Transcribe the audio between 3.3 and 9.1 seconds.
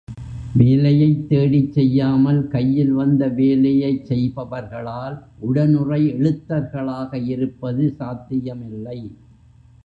வேலையைச் செய்பவர்களால் உடனுறை எழுத்தர்களாக இருப்பது சாத்தியமில்லை.